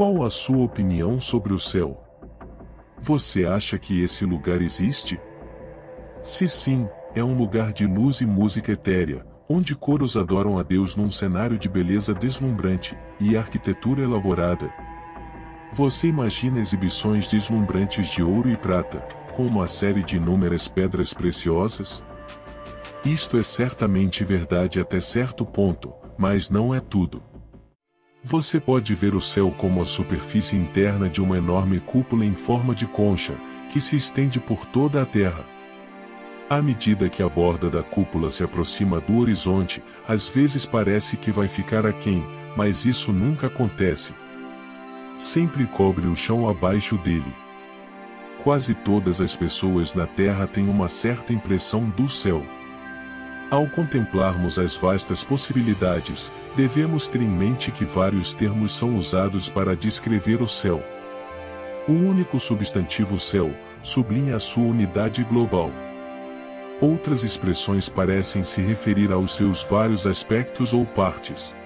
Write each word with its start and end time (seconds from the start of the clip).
Qual 0.00 0.24
a 0.24 0.30
sua 0.30 0.64
opinião 0.64 1.20
sobre 1.20 1.52
o 1.52 1.58
céu? 1.58 2.02
Você 2.98 3.44
acha 3.44 3.78
que 3.78 4.02
esse 4.02 4.24
lugar 4.24 4.62
existe? 4.62 5.20
Se 6.22 6.48
sim, 6.48 6.88
é 7.14 7.22
um 7.22 7.36
lugar 7.36 7.70
de 7.70 7.86
luz 7.86 8.22
e 8.22 8.24
música 8.24 8.72
etérea, 8.72 9.26
onde 9.46 9.76
coros 9.76 10.16
adoram 10.16 10.58
a 10.58 10.62
Deus 10.62 10.96
num 10.96 11.10
cenário 11.10 11.58
de 11.58 11.68
beleza 11.68 12.14
deslumbrante 12.14 12.96
e 13.20 13.36
arquitetura 13.36 14.00
elaborada. 14.00 14.72
Você 15.70 16.08
imagina 16.08 16.60
exibições 16.60 17.28
deslumbrantes 17.28 18.06
de 18.06 18.22
ouro 18.22 18.48
e 18.48 18.56
prata, 18.56 19.00
com 19.36 19.44
uma 19.44 19.66
série 19.66 20.02
de 20.02 20.16
inúmeras 20.16 20.66
pedras 20.66 21.12
preciosas? 21.12 22.02
Isto 23.04 23.36
é 23.36 23.42
certamente 23.42 24.24
verdade 24.24 24.80
até 24.80 24.98
certo 24.98 25.44
ponto, 25.44 25.92
mas 26.16 26.48
não 26.48 26.74
é 26.74 26.80
tudo. 26.80 27.22
Você 28.22 28.60
pode 28.60 28.94
ver 28.94 29.14
o 29.14 29.20
céu 29.20 29.50
como 29.50 29.80
a 29.80 29.86
superfície 29.86 30.54
interna 30.54 31.08
de 31.08 31.22
uma 31.22 31.38
enorme 31.38 31.80
cúpula 31.80 32.22
em 32.22 32.34
forma 32.34 32.74
de 32.74 32.86
concha, 32.86 33.34
que 33.70 33.80
se 33.80 33.96
estende 33.96 34.38
por 34.38 34.66
toda 34.66 35.00
a 35.00 35.06
Terra. 35.06 35.42
À 36.48 36.60
medida 36.60 37.08
que 37.08 37.22
a 37.22 37.28
borda 37.28 37.70
da 37.70 37.82
cúpula 37.82 38.30
se 38.30 38.44
aproxima 38.44 39.00
do 39.00 39.18
horizonte, 39.18 39.82
às 40.06 40.28
vezes 40.28 40.66
parece 40.66 41.16
que 41.16 41.32
vai 41.32 41.48
ficar 41.48 41.86
aquém, 41.86 42.22
mas 42.54 42.84
isso 42.84 43.10
nunca 43.10 43.46
acontece. 43.46 44.12
Sempre 45.16 45.66
cobre 45.66 46.06
o 46.06 46.14
chão 46.14 46.46
abaixo 46.46 46.98
dele. 46.98 47.32
Quase 48.42 48.74
todas 48.74 49.22
as 49.22 49.34
pessoas 49.34 49.94
na 49.94 50.06
Terra 50.06 50.46
têm 50.46 50.68
uma 50.68 50.88
certa 50.88 51.32
impressão 51.32 51.88
do 51.88 52.06
céu. 52.06 52.44
Ao 53.50 53.66
contemplarmos 53.66 54.60
as 54.60 54.76
vastas 54.76 55.24
possibilidades, 55.24 56.32
devemos 56.54 57.08
ter 57.08 57.20
em 57.20 57.28
mente 57.28 57.72
que 57.72 57.84
vários 57.84 58.32
termos 58.32 58.70
são 58.70 58.96
usados 58.96 59.48
para 59.48 59.74
descrever 59.74 60.40
o 60.40 60.46
céu. 60.46 60.80
O 61.88 61.92
único 61.92 62.38
substantivo 62.38 63.18
céu 63.18 63.52
sublinha 63.82 64.36
a 64.36 64.40
sua 64.40 64.62
unidade 64.62 65.24
global. 65.24 65.72
Outras 66.80 67.24
expressões 67.24 67.88
parecem 67.88 68.44
se 68.44 68.62
referir 68.62 69.10
aos 69.10 69.34
seus 69.34 69.64
vários 69.64 70.06
aspectos 70.06 70.72
ou 70.72 70.86
partes. 70.86 71.56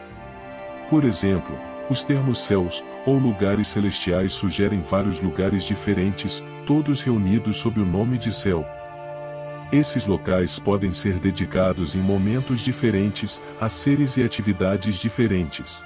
Por 0.89 1.05
exemplo, 1.05 1.55
os 1.91 2.03
termos 2.03 2.39
céus 2.39 2.83
ou 3.05 3.19
lugares 3.19 3.69
celestiais 3.69 4.33
sugerem 4.33 4.81
vários 4.81 5.21
lugares 5.21 5.65
diferentes, 5.65 6.43
todos 6.67 7.03
reunidos 7.03 7.59
sob 7.59 7.79
o 7.79 7.85
nome 7.85 8.17
de 8.17 8.33
céu. 8.33 8.67
Esses 9.73 10.07
locais 10.07 10.59
podem 10.59 10.93
ser 10.93 11.19
dedicados 11.19 11.95
em 11.95 12.01
momentos 12.01 12.61
diferentes, 12.61 13.43
a 13.61 13.69
seres 13.69 14.17
e 14.17 14.23
atividades 14.23 14.97
diferentes. 14.97 15.85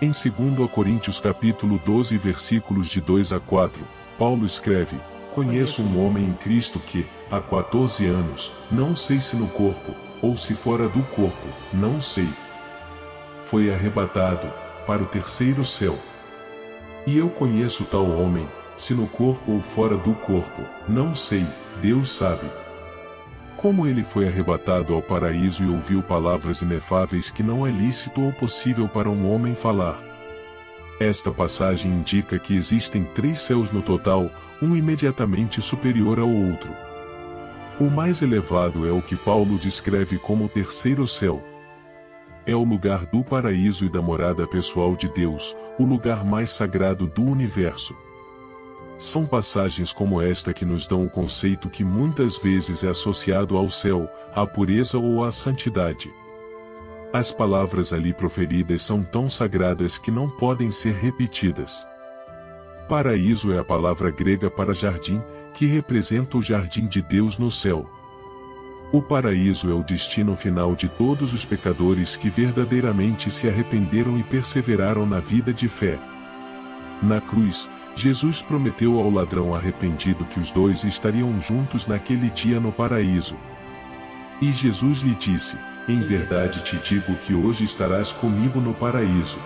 Em 0.00 0.10
2 0.10 0.70
Coríntios 0.70 1.20
capítulo 1.20 1.80
12 1.84 2.16
versículos 2.16 2.88
de 2.88 3.00
2 3.00 3.32
a 3.32 3.40
4, 3.40 3.86
Paulo 4.18 4.46
escreve, 4.46 4.96
Conheço 5.34 5.82
um 5.82 6.04
homem 6.04 6.24
em 6.24 6.32
Cristo 6.32 6.80
que, 6.80 7.06
há 7.30 7.40
14 7.40 8.04
anos, 8.06 8.52
não 8.70 8.96
sei 8.96 9.20
se 9.20 9.36
no 9.36 9.46
corpo, 9.46 9.94
ou 10.20 10.36
se 10.36 10.54
fora 10.54 10.88
do 10.88 11.02
corpo, 11.04 11.46
não 11.72 12.00
sei. 12.00 12.28
Foi 13.44 13.72
arrebatado, 13.72 14.52
para 14.86 15.02
o 15.02 15.06
terceiro 15.06 15.64
céu. 15.64 15.96
E 17.06 17.16
eu 17.16 17.30
conheço 17.30 17.84
tal 17.84 18.10
homem, 18.10 18.48
se 18.74 18.92
no 18.92 19.06
corpo 19.06 19.52
ou 19.52 19.60
fora 19.60 19.96
do 19.96 20.14
corpo, 20.14 20.62
não 20.88 21.14
sei, 21.14 21.46
Deus 21.80 22.10
sabe. 22.10 22.46
Como 23.60 23.86
ele 23.86 24.02
foi 24.02 24.26
arrebatado 24.26 24.94
ao 24.94 25.02
paraíso 25.02 25.62
e 25.62 25.68
ouviu 25.68 26.02
palavras 26.02 26.62
inefáveis 26.62 27.30
que 27.30 27.42
não 27.42 27.66
é 27.66 27.70
lícito 27.70 28.22
ou 28.22 28.32
possível 28.32 28.88
para 28.88 29.10
um 29.10 29.30
homem 29.30 29.54
falar. 29.54 29.98
Esta 30.98 31.30
passagem 31.30 31.92
indica 31.92 32.38
que 32.38 32.56
existem 32.56 33.04
três 33.04 33.38
céus 33.38 33.70
no 33.70 33.82
total, 33.82 34.30
um 34.62 34.74
imediatamente 34.74 35.60
superior 35.60 36.18
ao 36.18 36.30
outro. 36.30 36.74
O 37.78 37.90
mais 37.90 38.22
elevado 38.22 38.88
é 38.88 38.92
o 38.92 39.02
que 39.02 39.14
Paulo 39.14 39.58
descreve 39.58 40.16
como 40.16 40.46
o 40.46 40.48
terceiro 40.48 41.06
céu. 41.06 41.44
É 42.46 42.54
o 42.54 42.64
lugar 42.64 43.04
do 43.04 43.22
paraíso 43.22 43.84
e 43.84 43.90
da 43.90 44.00
morada 44.00 44.46
pessoal 44.46 44.96
de 44.96 45.06
Deus, 45.12 45.54
o 45.78 45.84
lugar 45.84 46.24
mais 46.24 46.48
sagrado 46.48 47.06
do 47.06 47.22
universo. 47.22 47.94
São 49.00 49.24
passagens 49.24 49.94
como 49.94 50.20
esta 50.20 50.52
que 50.52 50.62
nos 50.62 50.86
dão 50.86 51.02
o 51.02 51.08
conceito 51.08 51.70
que 51.70 51.82
muitas 51.82 52.36
vezes 52.36 52.84
é 52.84 52.88
associado 52.88 53.56
ao 53.56 53.70
céu, 53.70 54.06
à 54.34 54.46
pureza 54.46 54.98
ou 54.98 55.24
à 55.24 55.32
santidade. 55.32 56.12
As 57.10 57.32
palavras 57.32 57.94
ali 57.94 58.12
proferidas 58.12 58.82
são 58.82 59.02
tão 59.02 59.30
sagradas 59.30 59.96
que 59.96 60.10
não 60.10 60.28
podem 60.28 60.70
ser 60.70 60.92
repetidas. 60.92 61.88
Paraíso 62.90 63.50
é 63.54 63.58
a 63.58 63.64
palavra 63.64 64.10
grega 64.10 64.50
para 64.50 64.74
jardim, 64.74 65.22
que 65.54 65.64
representa 65.64 66.36
o 66.36 66.42
jardim 66.42 66.86
de 66.86 67.00
Deus 67.00 67.38
no 67.38 67.50
céu. 67.50 67.88
O 68.92 69.00
paraíso 69.00 69.70
é 69.70 69.74
o 69.74 69.82
destino 69.82 70.36
final 70.36 70.76
de 70.76 70.90
todos 70.90 71.32
os 71.32 71.46
pecadores 71.46 72.16
que 72.16 72.28
verdadeiramente 72.28 73.30
se 73.30 73.48
arrependeram 73.48 74.18
e 74.18 74.22
perseveraram 74.22 75.06
na 75.06 75.20
vida 75.20 75.54
de 75.54 75.70
fé. 75.70 75.98
Na 77.02 77.18
cruz, 77.18 77.70
Jesus 77.94 78.40
prometeu 78.40 78.98
ao 78.98 79.10
ladrão 79.10 79.54
arrependido 79.54 80.24
que 80.24 80.38
os 80.38 80.50
dois 80.50 80.84
estariam 80.84 81.40
juntos 81.40 81.86
naquele 81.86 82.30
dia 82.30 82.60
no 82.60 82.72
paraíso. 82.72 83.36
E 84.40 84.52
Jesus 84.52 85.00
lhe 85.00 85.14
disse: 85.14 85.56
Em 85.88 86.00
verdade 86.00 86.62
te 86.62 86.76
digo 86.78 87.14
que 87.16 87.34
hoje 87.34 87.64
estarás 87.64 88.12
comigo 88.12 88.60
no 88.60 88.72
paraíso. 88.72 89.38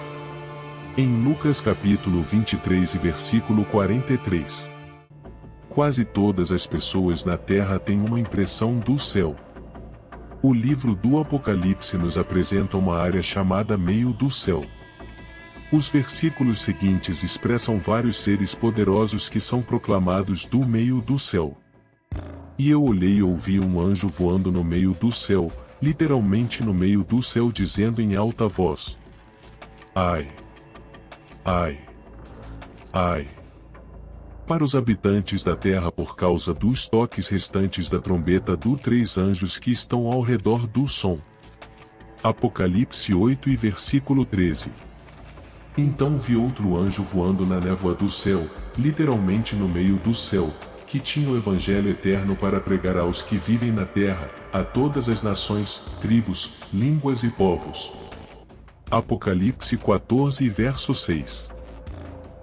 Em 0.96 1.24
Lucas 1.24 1.60
capítulo 1.60 2.22
23 2.22 2.94
e 2.94 2.98
versículo 2.98 3.64
43. 3.64 4.70
Quase 5.68 6.04
todas 6.04 6.52
as 6.52 6.68
pessoas 6.68 7.24
na 7.24 7.36
terra 7.36 7.80
têm 7.80 8.00
uma 8.00 8.20
impressão 8.20 8.78
do 8.78 8.96
céu. 8.96 9.34
O 10.40 10.54
livro 10.54 10.94
do 10.94 11.18
Apocalipse 11.18 11.96
nos 11.96 12.16
apresenta 12.16 12.76
uma 12.76 12.96
área 12.98 13.22
chamada 13.22 13.76
meio 13.76 14.12
do 14.12 14.30
céu. 14.30 14.64
Os 15.74 15.88
versículos 15.88 16.60
seguintes 16.60 17.24
expressam 17.24 17.78
vários 17.78 18.18
seres 18.18 18.54
poderosos 18.54 19.28
que 19.28 19.40
são 19.40 19.60
proclamados 19.60 20.44
do 20.44 20.64
meio 20.64 21.00
do 21.00 21.18
céu. 21.18 21.58
E 22.56 22.70
eu 22.70 22.80
olhei 22.80 23.16
e 23.16 23.22
ouvi 23.24 23.58
um 23.58 23.80
anjo 23.80 24.08
voando 24.08 24.52
no 24.52 24.62
meio 24.62 24.94
do 24.94 25.10
céu, 25.10 25.50
literalmente 25.82 26.62
no 26.62 26.72
meio 26.72 27.02
do 27.02 27.20
céu 27.20 27.50
dizendo 27.50 28.00
em 28.00 28.14
alta 28.14 28.46
voz: 28.46 28.96
Ai! 29.92 30.28
Ai! 31.44 31.80
Ai! 32.92 33.28
Para 34.46 34.62
os 34.62 34.76
habitantes 34.76 35.42
da 35.42 35.56
terra 35.56 35.90
por 35.90 36.14
causa 36.14 36.54
dos 36.54 36.88
toques 36.88 37.26
restantes 37.26 37.88
da 37.88 37.98
trombeta 37.98 38.56
dos 38.56 38.80
três 38.80 39.18
anjos 39.18 39.58
que 39.58 39.72
estão 39.72 40.06
ao 40.06 40.20
redor 40.20 40.68
do 40.68 40.86
som. 40.86 41.18
Apocalipse 42.22 43.12
8 43.12 43.50
e 43.50 43.56
versículo 43.56 44.24
13. 44.24 44.70
Então 45.76 46.18
vi 46.18 46.36
outro 46.36 46.76
anjo 46.76 47.02
voando 47.02 47.44
na 47.44 47.58
névoa 47.58 47.94
do 47.94 48.08
céu, 48.08 48.46
literalmente 48.78 49.56
no 49.56 49.68
meio 49.68 49.96
do 49.96 50.14
céu, 50.14 50.48
que 50.86 51.00
tinha 51.00 51.28
o 51.28 51.36
evangelho 51.36 51.90
eterno 51.90 52.36
para 52.36 52.60
pregar 52.60 52.96
aos 52.96 53.22
que 53.22 53.36
vivem 53.36 53.72
na 53.72 53.84
terra, 53.84 54.30
a 54.52 54.62
todas 54.62 55.08
as 55.08 55.20
nações, 55.20 55.82
tribos, 56.00 56.52
línguas 56.72 57.24
e 57.24 57.28
povos. 57.30 57.90
Apocalipse 58.88 59.76
14 59.76 60.48
verso 60.48 60.94
6. 60.94 61.50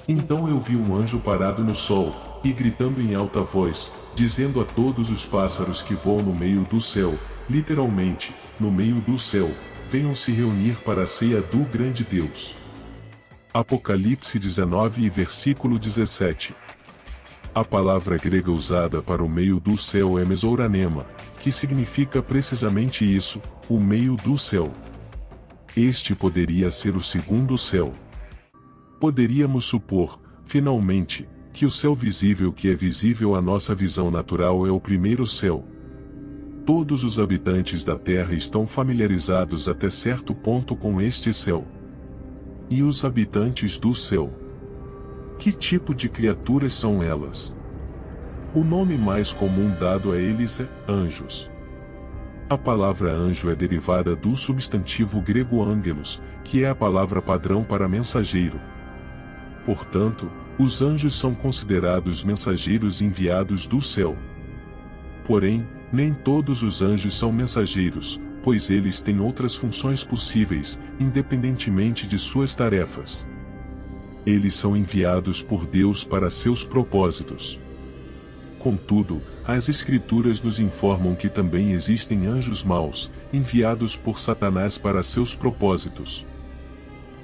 Então 0.10 0.50
eu 0.50 0.60
vi 0.60 0.76
um 0.76 0.94
anjo 0.94 1.20
parado 1.20 1.64
no 1.64 1.74
sol, 1.74 2.14
e 2.44 2.52
gritando 2.52 3.00
em 3.00 3.16
alta 3.16 3.40
voz, 3.42 3.94
dizendo 4.14 4.60
a 4.60 4.66
todos 4.66 5.10
os 5.10 5.26
pássaros 5.26 5.82
que 5.82 5.94
voam 5.94 6.22
no 6.22 6.36
meio 6.36 6.64
do 6.66 6.82
céu, 6.82 7.18
literalmente, 7.50 8.36
no 8.60 8.70
meio 8.70 8.96
do 8.96 9.18
céu, 9.18 9.50
venham 9.88 10.14
se 10.14 10.34
reunir 10.34 10.76
para 10.84 11.04
a 11.04 11.06
ceia 11.06 11.40
do 11.40 11.60
grande 11.60 12.04
Deus. 12.04 12.61
Apocalipse 13.54 14.40
19 14.40 15.04
e 15.04 15.10
versículo 15.10 15.78
17. 15.78 16.56
A 17.54 17.66
palavra 17.66 18.18
grega 18.18 18.50
usada 18.50 19.02
para 19.02 19.22
o 19.22 19.28
meio 19.28 19.60
do 19.60 19.78
céu 19.78 20.18
é 20.18 20.24
mesouranema, 20.24 21.06
que 21.42 21.52
significa 21.52 22.24
precisamente 22.24 23.04
isso, 23.04 23.42
o 23.68 23.78
meio 23.78 24.16
do 24.16 24.38
céu. 24.38 24.72
Este 25.76 26.16
poderia 26.16 26.72
ser 26.72 26.96
o 26.96 27.02
segundo 27.02 27.58
céu. 27.58 27.92
Poderíamos 29.02 29.66
supor, 29.66 30.18
finalmente, 30.46 31.28
que 31.52 31.66
o 31.66 31.72
céu 31.72 31.94
visível 31.94 32.54
que 32.54 32.70
é 32.70 32.74
visível 32.74 33.36
à 33.36 33.42
nossa 33.42 33.76
visão 33.76 34.10
natural 34.10 34.66
é 34.66 34.72
o 34.72 34.80
primeiro 34.80 35.28
céu. 35.28 35.66
Todos 36.66 37.04
os 37.04 37.20
habitantes 37.20 37.84
da 37.84 38.00
Terra 38.00 38.34
estão 38.34 38.66
familiarizados 38.66 39.68
até 39.68 39.90
certo 39.90 40.34
ponto 40.34 40.74
com 40.74 41.02
este 41.02 41.34
céu 41.34 41.68
e 42.72 42.82
os 42.82 43.04
habitantes 43.04 43.78
do 43.78 43.94
céu. 43.94 44.34
Que 45.38 45.52
tipo 45.52 45.94
de 45.94 46.08
criaturas 46.08 46.74
são 46.74 47.04
elas? 47.04 47.54
O 48.56 48.64
nome 48.64 48.98
mais 48.98 49.34
comum 49.34 49.76
dado 49.78 50.14
a 50.14 50.18
eles 50.18 50.62
é 50.62 50.70
anjos. 50.88 51.52
A 52.50 52.58
palavra 52.58 53.12
anjo 53.12 53.50
é 53.50 53.56
derivada 53.56 54.16
do 54.16 54.38
substantivo 54.38 55.22
grego 55.22 55.62
angelos, 55.62 56.22
que 56.46 56.64
é 56.64 56.70
a 56.70 56.76
palavra 56.76 57.22
padrão 57.22 57.62
para 57.62 57.90
mensageiro. 57.90 58.60
Portanto, 59.66 60.32
os 60.58 60.82
anjos 60.82 61.20
são 61.20 61.36
considerados 61.36 62.24
mensageiros 62.24 63.02
enviados 63.02 63.68
do 63.68 63.82
céu. 63.82 64.18
Porém, 65.26 65.68
nem 65.92 66.14
todos 66.14 66.64
os 66.64 66.82
anjos 66.82 67.18
são 67.18 67.34
mensageiros, 67.34 68.20
pois 68.44 68.70
eles 68.70 69.00
têm 69.00 69.20
outras 69.20 69.56
funções 69.56 70.04
possíveis, 70.04 70.80
independentemente 71.00 72.08
de 72.08 72.18
suas 72.18 72.56
tarefas. 72.56 73.26
Eles 74.26 74.54
são 74.54 74.76
enviados 74.76 75.44
por 75.44 75.66
Deus 75.66 76.04
para 76.04 76.30
seus 76.30 76.64
propósitos. 76.64 77.60
Contudo, 78.60 79.22
as 79.44 79.70
Escrituras 79.70 80.44
nos 80.44 80.60
informam 80.60 81.16
que 81.16 81.28
também 81.28 81.72
existem 81.72 82.28
anjos 82.28 82.64
maus, 82.64 83.12
enviados 83.34 83.96
por 83.96 84.20
Satanás 84.20 84.78
para 84.78 85.02
seus 85.02 85.36
propósitos. 85.36 86.26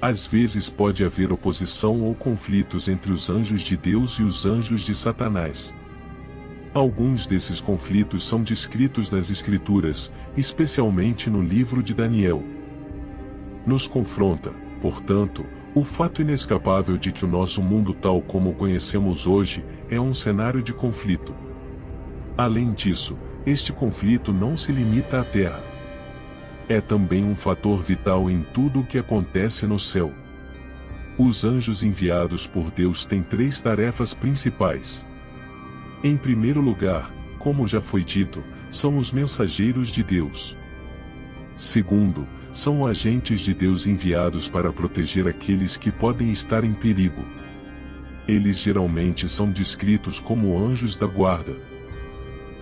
Às 0.00 0.26
vezes 0.26 0.68
pode 0.68 1.04
haver 1.04 1.32
oposição 1.32 2.02
ou 2.02 2.14
conflitos 2.14 2.88
entre 2.88 3.12
os 3.12 3.30
anjos 3.30 3.62
de 3.62 3.76
Deus 3.76 4.14
e 4.18 4.22
os 4.22 4.46
anjos 4.46 4.82
de 4.82 4.94
Satanás. 4.94 5.74
Alguns 6.74 7.26
desses 7.26 7.60
conflitos 7.60 8.24
são 8.24 8.42
descritos 8.42 9.10
nas 9.10 9.30
Escrituras, 9.30 10.12
especialmente 10.36 11.30
no 11.30 11.42
livro 11.42 11.82
de 11.82 11.94
Daniel. 11.94 12.42
Nos 13.66 13.86
confronta, 13.86 14.52
portanto, 14.80 15.44
o 15.74 15.82
fato 15.82 16.20
inescapável 16.20 16.98
de 16.98 17.10
que 17.10 17.24
o 17.24 17.28
nosso 17.28 17.62
mundo 17.62 17.94
tal 17.94 18.20
como 18.20 18.50
o 18.50 18.54
conhecemos 18.54 19.26
hoje 19.26 19.64
é 19.88 19.98
um 19.98 20.12
cenário 20.12 20.62
de 20.62 20.72
conflito. 20.72 21.34
Além 22.36 22.72
disso, 22.72 23.16
este 23.46 23.72
conflito 23.72 24.32
não 24.32 24.56
se 24.56 24.70
limita 24.70 25.20
à 25.20 25.24
Terra. 25.24 25.64
É 26.68 26.82
também 26.82 27.24
um 27.24 27.34
fator 27.34 27.82
vital 27.82 28.30
em 28.30 28.42
tudo 28.42 28.80
o 28.80 28.84
que 28.84 28.98
acontece 28.98 29.66
no 29.66 29.78
céu. 29.78 30.12
Os 31.16 31.44
anjos 31.44 31.82
enviados 31.82 32.46
por 32.46 32.70
Deus 32.70 33.06
têm 33.06 33.22
três 33.22 33.62
tarefas 33.62 34.12
principais. 34.12 35.07
Em 36.02 36.16
primeiro 36.16 36.60
lugar, 36.60 37.12
como 37.40 37.66
já 37.66 37.80
foi 37.80 38.04
dito, 38.04 38.42
são 38.70 38.98
os 38.98 39.10
mensageiros 39.10 39.88
de 39.88 40.04
Deus. 40.04 40.56
Segundo, 41.56 42.24
são 42.52 42.86
agentes 42.86 43.40
de 43.40 43.52
Deus 43.52 43.84
enviados 43.84 44.48
para 44.48 44.72
proteger 44.72 45.26
aqueles 45.26 45.76
que 45.76 45.90
podem 45.90 46.30
estar 46.30 46.62
em 46.62 46.72
perigo. 46.72 47.24
Eles 48.28 48.58
geralmente 48.58 49.28
são 49.28 49.50
descritos 49.50 50.20
como 50.20 50.56
anjos 50.56 50.94
da 50.94 51.06
guarda. 51.06 51.56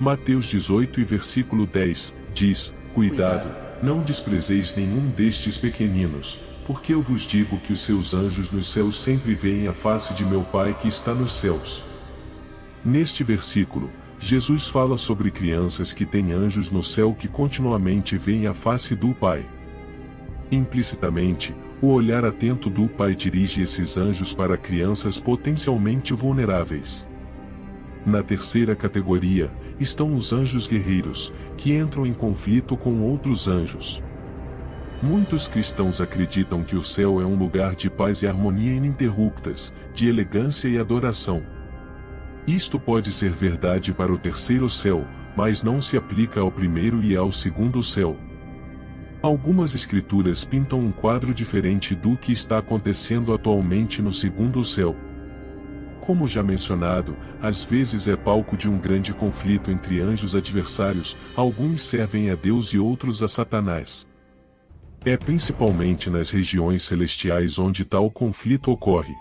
Mateus 0.01 0.47
18 0.47 1.01
e 1.01 1.05
versículo 1.05 1.67
10 1.67 2.15
diz: 2.33 2.73
Cuidado, 2.95 3.55
não 3.83 4.03
desprezeis 4.03 4.75
nenhum 4.75 5.11
destes 5.11 5.59
pequeninos, 5.59 6.41
porque 6.67 6.95
eu 6.95 7.03
vos 7.03 7.23
digo 7.23 7.59
que 7.59 7.75
os 7.75 7.83
seus 7.83 8.15
anjos 8.15 8.51
nos 8.51 8.69
céus 8.69 8.99
sempre 8.99 9.35
veem 9.35 9.69
a 9.69 9.75
face 9.75 10.15
de 10.15 10.25
meu 10.25 10.43
Pai 10.43 10.73
que 10.73 10.89
está 10.89 11.13
nos 11.15 11.33
céus. 11.33 11.85
Neste 12.87 13.25
versículo, 13.25 13.91
Jesus 14.17 14.69
fala 14.69 14.97
sobre 14.97 15.29
crianças 15.33 15.93
que 15.93 16.07
têm 16.07 16.31
anjos 16.31 16.71
no 16.71 16.85
céu 16.85 17.13
que 17.13 17.27
continuamente 17.27 18.17
veem 18.17 18.47
a 18.47 18.55
face 18.55 18.95
do 18.95 19.13
Pai. 19.13 19.45
Implicitamente, 20.53 21.53
o 21.83 21.89
olhar 21.89 22.25
atento 22.25 22.71
do 22.71 22.89
Pai 22.89 23.17
dirige 23.17 23.61
esses 23.61 23.99
anjos 23.99 24.33
para 24.33 24.57
crianças 24.57 25.19
potencialmente 25.19 26.15
vulneráveis. 26.15 27.09
Na 28.07 28.23
terceira 28.23 28.77
categoria, 28.77 29.53
estão 29.81 30.15
os 30.15 30.33
anjos 30.33 30.69
guerreiros, 30.69 31.35
que 31.57 31.77
entram 31.77 32.07
em 32.07 32.15
conflito 32.15 32.77
com 32.77 33.01
outros 33.01 33.49
anjos. 33.49 34.01
Muitos 35.03 35.49
cristãos 35.49 36.01
acreditam 36.01 36.63
que 36.63 36.77
o 36.77 36.83
céu 36.85 37.21
é 37.21 37.27
um 37.27 37.35
lugar 37.37 37.75
de 37.75 37.91
paz 37.91 38.23
e 38.23 38.29
harmonia 38.29 38.75
ininterruptas, 38.75 39.75
de 39.93 40.09
elegância 40.09 40.69
e 40.69 40.79
adoração. 40.79 41.56
Isto 42.47 42.79
pode 42.79 43.13
ser 43.13 43.33
verdade 43.33 43.93
para 43.93 44.13
o 44.13 44.19
terceiro 44.19 44.71
céu, 44.71 45.05
mas 45.37 45.65
não 45.65 45.83
se 45.83 45.97
aplica 45.97 46.41
ao 46.41 46.51
primeiro 46.51 47.03
e 47.03 47.17
ao 47.17 47.33
segundo 47.33 47.83
céu. 47.83 48.17
Algumas 49.21 49.75
escrituras 49.75 50.45
pintam 50.45 50.79
um 50.79 50.93
quadro 50.93 51.35
diferente 51.35 51.95
do 51.95 52.17
que 52.17 52.31
está 52.31 52.59
acontecendo 52.59 53.35
atualmente 53.35 54.01
no 54.01 54.13
segundo 54.13 54.65
céu. 54.65 54.95
Como 56.01 56.29
já 56.29 56.41
mencionado, 56.41 57.17
às 57.43 57.65
vezes 57.65 58.07
é 58.07 58.15
palco 58.15 58.57
de 58.57 58.69
um 58.69 58.79
grande 58.79 59.13
conflito 59.13 59.73
entre 59.73 60.01
anjos 60.01 60.37
adversários, 60.37 61.19
alguns 61.35 61.83
servem 61.83 62.31
a 62.31 62.37
Deus 62.37 62.69
e 62.69 62.79
outros 62.79 63.25
a 63.25 63.29
Satanás. 63.29 64.07
É 65.05 65.17
principalmente 65.17 66.09
nas 66.09 66.31
regiões 66.31 66.83
celestiais 66.83 67.59
onde 67.59 67.85
tal 67.85 68.09
conflito 68.09 68.71
ocorre. 68.71 69.15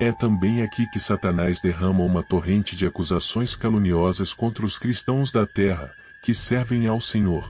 É 0.00 0.10
também 0.10 0.60
aqui 0.60 0.88
que 0.88 0.98
Satanás 0.98 1.60
derrama 1.60 2.02
uma 2.02 2.20
torrente 2.20 2.74
de 2.74 2.84
acusações 2.84 3.54
caluniosas 3.54 4.32
contra 4.32 4.64
os 4.64 4.76
cristãos 4.76 5.30
da 5.30 5.46
terra, 5.46 5.92
que 6.20 6.34
servem 6.34 6.88
ao 6.88 7.00
Senhor. 7.00 7.48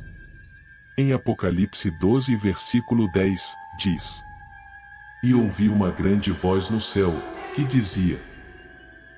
Em 0.97 1.15
Apocalipse 1.15 1.91
12, 1.91 2.37
versículo 2.37 3.11
10, 3.11 3.55
diz: 3.79 4.23
E 5.23 5.33
ouvi 5.33 5.71
uma 5.71 5.91
grande 5.91 6.33
voz 6.33 6.69
no 6.69 6.83
céu, 6.83 7.15
que 7.55 7.65
dizia: 7.65 8.21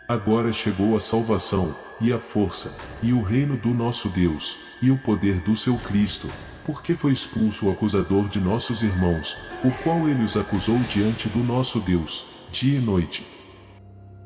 Agora 0.07 0.53
chegou 0.53 0.97
a 0.97 1.01
salvação, 1.01 1.77
e 2.01 2.13
a 2.13 2.21
força, 2.21 2.77
e 3.03 3.13
o 3.13 3.23
reino 3.23 3.57
do 3.57 3.71
nosso 3.71 4.09
Deus, 4.09 4.57
e 4.81 4.89
o 4.93 4.97
poder 4.97 5.41
do 5.41 5.57
seu 5.57 5.77
Cristo, 5.79 6.31
porque 6.65 6.95
foi 6.95 7.11
expulso 7.11 7.67
o 7.67 7.73
acusador 7.73 8.29
de 8.29 8.39
nossos 8.39 8.85
irmãos, 8.85 9.37
o 9.65 9.73
qual 9.83 10.09
ele 10.09 10.23
os 10.23 10.37
acusou 10.37 10.79
diante 10.89 11.29
do 11.29 11.41
nosso 11.41 11.81
Deus 11.81 12.36
dia 12.51 12.79
e 12.79 12.81
noite. 12.81 13.27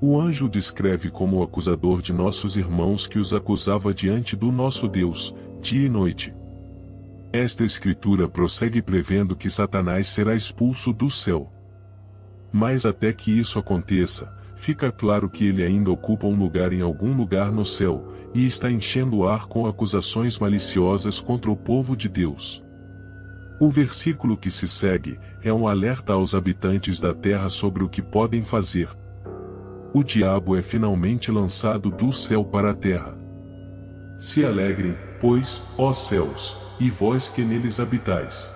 O 0.01 0.19
anjo 0.19 0.49
descreve 0.49 1.11
como 1.11 1.39
o 1.39 1.43
acusador 1.43 2.01
de 2.01 2.13
nossos 2.13 2.57
irmãos 2.57 3.07
que 3.07 3.19
os 3.19 3.35
acusava 3.35 3.93
diante 3.93 4.35
do 4.35 4.51
nosso 4.51 4.89
Deus, 4.89 5.35
dia 5.61 5.87
e 5.87 5.89
noite. 5.89 6.35
Esta 7.33 7.65
escritura 7.65 8.29
prossegue 8.29 8.83
prevendo 8.83 9.37
que 9.37 9.51
Satanás 9.51 10.09
será 10.09 10.35
expulso 10.35 10.93
do 10.93 11.11
céu. 11.11 11.53
Mas 12.53 12.87
até 12.87 13.13
que 13.13 13.31
isso 13.31 13.59
aconteça, 13.59 14.33
fica 14.57 14.91
claro 14.91 15.29
que 15.29 15.47
ele 15.47 15.63
ainda 15.63 15.91
ocupa 15.91 16.27
um 16.27 16.37
lugar 16.37 16.73
em 16.73 16.81
algum 16.81 17.15
lugar 17.15 17.53
no 17.53 17.65
céu, 17.65 18.13
e 18.35 18.47
está 18.47 18.71
enchendo 18.71 19.19
o 19.19 19.29
ar 19.29 19.47
com 19.47 19.67
acusações 19.67 20.39
maliciosas 20.39 21.21
contra 21.21 21.51
o 21.51 21.57
povo 21.57 21.97
de 21.97 22.09
Deus. 22.09 22.65
O 23.63 23.69
versículo 23.71 24.39
que 24.39 24.51
se 24.51 24.67
segue 24.67 25.21
é 25.43 25.53
um 25.53 25.69
alerta 25.69 26.15
aos 26.15 26.35
habitantes 26.35 26.99
da 26.99 27.13
terra 27.13 27.51
sobre 27.51 27.85
o 27.85 27.91
que 27.91 28.01
podem 28.01 28.43
fazer. 28.43 28.89
O 29.93 30.03
diabo 30.03 30.57
é 30.57 30.63
finalmente 30.63 31.31
lançado 31.31 31.91
do 31.91 32.11
céu 32.11 32.43
para 32.43 32.71
a 32.71 32.75
terra. 32.75 33.15
Se 34.19 34.47
alegrem, 34.47 34.97
pois, 35.21 35.63
ó 35.77 35.93
céus, 35.93 36.57
e 36.81 36.89
vós 36.89 37.29
que 37.29 37.43
neles 37.43 37.81
habitais. 37.81 38.51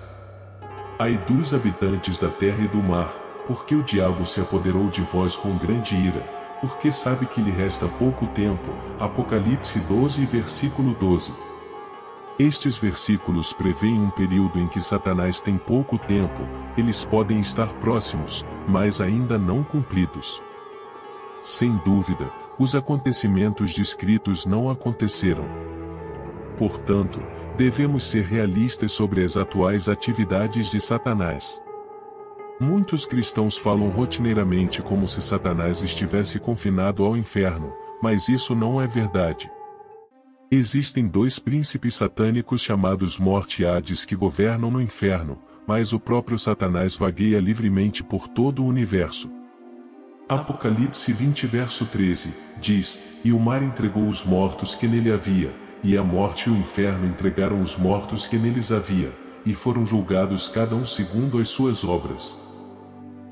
Ai 0.97 1.23
dos 1.27 1.53
habitantes 1.53 2.17
da 2.17 2.29
terra 2.29 2.63
e 2.63 2.67
do 2.67 2.81
mar, 2.81 3.13
porque 3.45 3.75
o 3.75 3.83
diabo 3.83 4.25
se 4.25 4.41
apoderou 4.41 4.89
de 4.89 5.03
vós 5.03 5.35
com 5.35 5.55
grande 5.55 5.95
ira, 5.95 6.21
porque 6.59 6.91
sabe 6.91 7.27
que 7.27 7.41
lhe 7.41 7.51
resta 7.51 7.87
pouco 7.87 8.25
tempo. 8.25 8.73
Apocalipse 8.99 9.79
12, 9.81 10.25
versículo 10.25 10.95
12. 10.95 11.31
Estes 12.37 12.77
versículos 12.77 13.53
preveem 13.53 13.97
um 13.97 14.09
período 14.09 14.59
em 14.59 14.67
que 14.67 14.81
Satanás 14.81 15.39
tem 15.39 15.57
pouco 15.57 15.97
tempo, 15.97 16.41
eles 16.77 17.05
podem 17.05 17.39
estar 17.39 17.73
próximos, 17.75 18.45
mas 18.67 18.99
ainda 18.99 19.37
não 19.37 19.63
cumpridos. 19.63 20.43
Sem 21.41 21.77
dúvida, 21.85 22.29
os 22.59 22.75
acontecimentos 22.75 23.73
descritos 23.73 24.45
não 24.45 24.69
aconteceram. 24.69 25.45
Portanto, 26.57 27.23
devemos 27.55 28.03
ser 28.03 28.25
realistas 28.25 28.91
sobre 28.91 29.23
as 29.23 29.37
atuais 29.37 29.87
atividades 29.87 30.69
de 30.69 30.81
Satanás. 30.81 31.61
Muitos 32.59 33.05
cristãos 33.05 33.57
falam 33.57 33.87
rotineiramente 33.87 34.81
como 34.81 35.07
se 35.07 35.21
Satanás 35.21 35.81
estivesse 35.81 36.37
confinado 36.37 37.05
ao 37.05 37.15
inferno, 37.15 37.73
mas 38.01 38.27
isso 38.27 38.53
não 38.53 38.81
é 38.81 38.87
verdade. 38.87 39.49
Existem 40.51 41.07
dois 41.07 41.39
príncipes 41.39 41.95
satânicos 41.95 42.61
chamados 42.61 43.17
Morte 43.17 43.63
e 43.63 43.65
Hades 43.65 44.05
que 44.05 44.15
governam 44.15 44.69
no 44.69 44.79
inferno, 44.79 45.39
mas 45.67 45.91
o 45.91 45.99
próprio 45.99 46.37
Satanás 46.37 46.95
vagueia 46.95 47.39
livremente 47.39 48.03
por 48.03 48.27
todo 48.27 48.63
o 48.63 48.67
universo. 48.67 49.31
Apocalipse 50.29 51.11
20 51.11 51.47
verso 51.47 51.85
13, 51.87 52.33
diz, 52.61 53.01
E 53.23 53.31
o 53.31 53.39
mar 53.39 53.63
entregou 53.63 54.07
os 54.07 54.23
mortos 54.23 54.75
que 54.75 54.87
nele 54.87 55.11
havia, 55.11 55.51
e 55.83 55.97
a 55.97 56.03
morte 56.03 56.47
e 56.47 56.53
o 56.53 56.55
inferno 56.55 57.07
entregaram 57.07 57.59
os 57.61 57.75
mortos 57.75 58.27
que 58.27 58.37
neles 58.37 58.71
havia, 58.71 59.11
e 59.45 59.53
foram 59.53 59.85
julgados 59.85 60.47
cada 60.47 60.75
um 60.75 60.85
segundo 60.85 61.39
as 61.39 61.49
suas 61.49 61.83
obras. 61.83 62.39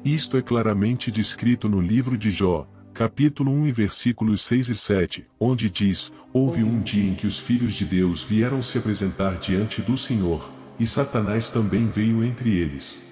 Isto 0.03 0.35
é 0.35 0.41
claramente 0.41 1.11
descrito 1.11 1.69
no 1.69 1.79
livro 1.79 2.17
de 2.17 2.29
Jó, 2.31 2.67
capítulo 2.93 3.51
1 3.51 3.67
e 3.67 3.71
versículos 3.71 4.41
6 4.43 4.69
e 4.69 4.75
7, 4.75 5.27
onde 5.39 5.69
diz: 5.69 6.13
Houve 6.31 6.63
um 6.63 6.79
dia 6.79 7.09
em 7.09 7.15
que 7.15 7.25
os 7.25 7.39
filhos 7.39 7.73
de 7.73 7.85
Deus 7.85 8.23
vieram 8.23 8.61
se 8.61 8.77
apresentar 8.77 9.37
diante 9.39 9.81
do 9.81 9.97
Senhor, 9.97 10.51
e 10.79 10.85
Satanás 10.85 11.49
também 11.49 11.87
veio 11.87 12.23
entre 12.23 12.55
eles. 12.55 13.03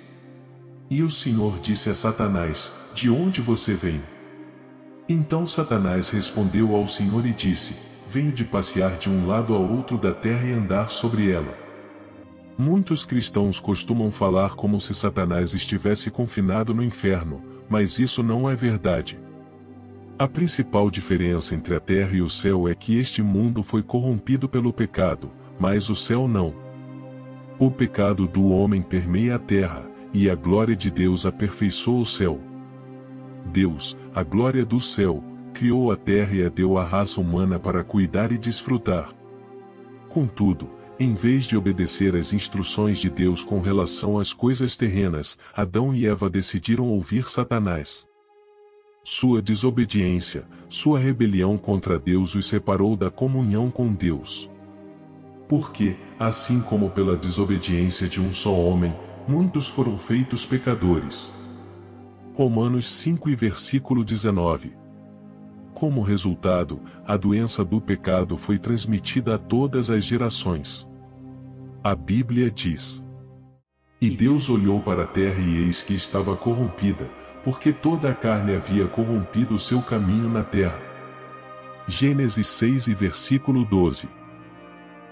E 0.90 1.02
o 1.02 1.10
Senhor 1.10 1.60
disse 1.60 1.90
a 1.90 1.96
Satanás: 1.96 2.72
de 2.94 3.10
onde 3.10 3.42
você 3.42 3.74
vem? 3.74 4.02
Então 5.08 5.48
Satanás 5.48 6.10
respondeu 6.10 6.76
ao 6.76 6.88
Senhor 6.88 7.26
e 7.26 7.32
disse: 7.32 7.76
Venho 8.10 8.32
de 8.32 8.44
passear 8.44 8.98
de 8.98 9.10
um 9.10 9.26
lado 9.26 9.56
ao 9.56 9.64
outro 9.64 9.98
da 9.98 10.14
terra 10.14 10.46
e 10.46 10.52
andar 10.52 10.90
sobre 10.90 11.32
ela. 11.32 11.58
Muitos 12.58 13.04
cristãos 13.04 13.60
costumam 13.60 14.12
falar 14.12 14.56
como 14.56 14.80
se 14.80 14.94
Satanás 14.94 15.54
estivesse 15.54 16.12
confinado 16.12 16.74
no 16.74 16.84
inferno, 16.84 17.42
mas 17.68 17.98
isso 17.98 18.22
não 18.22 18.50
é 18.50 18.56
verdade. 18.56 19.18
A 20.22 20.28
principal 20.28 20.92
diferença 20.92 21.56
entre 21.56 21.74
a 21.74 21.80
terra 21.80 22.16
e 22.16 22.22
o 22.22 22.30
céu 22.30 22.68
é 22.68 22.76
que 22.76 22.96
este 22.96 23.24
mundo 23.24 23.64
foi 23.64 23.82
corrompido 23.82 24.48
pelo 24.48 24.72
pecado, 24.72 25.32
mas 25.60 25.90
o 25.90 25.96
céu 25.96 26.28
não. 26.28 26.54
O 27.58 27.72
pecado 27.72 28.28
do 28.28 28.50
homem 28.50 28.84
permeia 28.84 29.38
a 29.38 29.40
terra, 29.40 29.90
e 30.14 30.30
a 30.30 30.36
glória 30.36 30.76
de 30.76 30.92
Deus 30.92 31.26
aperfeiçoa 31.26 32.02
o 32.02 32.06
céu. 32.06 32.40
Deus, 33.48 33.98
a 34.14 34.22
glória 34.22 34.64
do 34.64 34.80
céu, 34.80 35.24
criou 35.56 35.92
a 35.92 35.96
terra 35.96 36.36
e 36.36 36.46
a 36.46 36.50
deu 36.50 36.78
à 36.78 36.84
raça 36.84 37.20
humana 37.20 37.60
para 37.60 37.84
cuidar 37.84 38.32
e 38.32 38.38
desfrutar. 38.38 39.10
Contudo, 40.08 40.70
em 41.00 41.16
vez 41.16 41.46
de 41.46 41.58
obedecer 41.58 42.16
às 42.16 42.32
instruções 42.32 43.00
de 43.00 43.10
Deus 43.10 43.44
com 43.44 43.60
relação 43.60 44.20
às 44.20 44.34
coisas 44.34 44.78
terrenas, 44.78 45.36
Adão 45.52 45.92
e 45.92 46.06
Eva 46.06 46.30
decidiram 46.30 46.90
ouvir 46.90 47.28
Satanás. 47.28 48.11
Sua 49.04 49.42
desobediência, 49.42 50.48
sua 50.70 51.00
rebelião 51.00 51.58
contra 51.58 51.98
Deus 51.98 52.36
os 52.36 52.48
separou 52.48 52.96
da 52.96 53.10
comunhão 53.10 53.72
com 53.72 53.92
Deus. 53.92 54.48
Porque, 55.50 55.98
assim 56.20 56.62
como 56.62 56.92
pela 56.92 57.18
desobediência 57.18 58.08
de 58.08 58.22
um 58.22 58.32
só 58.32 58.54
homem, 58.54 58.94
muitos 59.28 59.68
foram 59.68 59.98
feitos 59.98 60.46
pecadores. 60.46 61.32
Romanos 62.36 62.88
5 62.88 63.28
e 63.28 63.36
versículo 63.36 64.04
19. 64.04 64.76
Como 65.74 66.04
resultado, 66.04 66.80
a 67.04 67.18
doença 67.18 67.66
do 67.66 67.82
pecado 67.82 68.38
foi 68.38 68.60
transmitida 68.60 69.34
a 69.34 69.38
todas 69.40 69.90
as 69.90 70.04
gerações. 70.04 70.88
A 71.84 71.96
Bíblia 71.96 72.52
diz: 72.52 73.04
E 74.00 74.12
Deus 74.12 74.48
olhou 74.48 74.80
para 74.80 75.06
a 75.06 75.08
terra 75.08 75.40
e 75.40 75.64
eis 75.64 75.82
que 75.82 75.96
estava 75.96 76.38
corrompida, 76.38 77.10
porque 77.44 77.74
toda 77.74 78.10
a 78.10 78.14
carne 78.14 78.56
havia 78.56 78.88
corrompido 78.88 79.56
o 79.56 79.60
seu 79.60 79.82
caminho 79.82 80.30
na 80.30 80.44
terra. 80.44 80.80
Gênesis 81.88 82.48
6 82.48 82.88
e 82.88 82.94
versículo 82.94 83.66
12. 83.66 84.08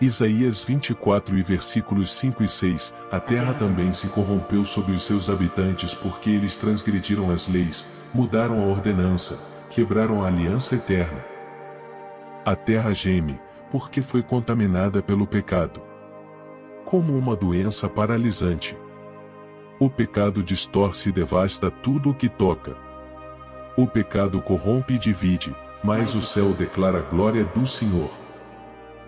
Isaías 0.02 0.64
24 0.64 1.38
e 1.38 1.44
versículos 1.44 2.14
5 2.14 2.42
e 2.42 2.48
6 2.48 2.94
A 3.12 3.20
terra 3.20 3.54
também 3.54 3.92
se 3.92 4.08
corrompeu 4.08 4.64
sobre 4.64 4.94
os 4.94 5.04
seus 5.04 5.30
habitantes 5.30 5.94
porque 5.94 6.30
eles 6.30 6.56
transgrediram 6.56 7.30
as 7.30 7.50
leis, 7.50 7.86
mudaram 8.14 8.62
a 8.62 8.68
ordenança, 8.68 9.38
quebraram 9.70 10.24
a 10.24 10.28
aliança 10.28 10.76
eterna. 10.76 11.26
A 12.46 12.56
terra 12.56 12.94
geme, 12.94 13.42
porque 13.72 14.02
foi 14.02 14.24
contaminada 14.24 15.02
pelo 15.02 15.28
pecado. 15.28 15.82
Como 16.86 17.18
uma 17.18 17.36
doença 17.36 17.90
paralisante. 17.90 18.78
O 19.80 19.90
pecado 19.90 20.44
distorce 20.44 21.08
e 21.08 21.12
devasta 21.14 21.72
tudo 21.72 22.10
o 22.10 22.14
que 22.14 22.28
toca. 22.28 22.76
O 23.78 23.88
pecado 23.88 24.42
corrompe 24.42 24.96
e 24.96 25.00
divide, 25.00 25.56
mas 25.82 26.14
o 26.16 26.22
céu 26.22 26.50
declara 26.50 27.00
a 27.00 27.02
glória 27.02 27.46
do 27.46 27.66
Senhor. 27.66 28.10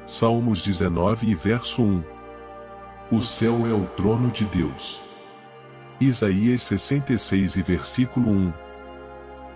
Salmos 0.07 0.61
19 0.61 1.29
e 1.29 1.35
verso 1.35 1.83
1. 1.83 2.03
O 3.11 3.19
céu 3.19 3.67
é 3.67 3.73
o 3.73 3.85
trono 3.97 4.31
de 4.31 4.45
Deus. 4.45 5.01
Isaías 5.99 6.61
66 6.61 7.57
e 7.57 7.61
versículo 7.61 8.31
1. 8.31 8.53